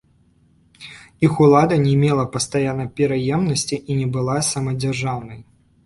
[1.27, 5.39] Іх улада не мела пастаяннай пераемнасці і не была самадзяржаўнай.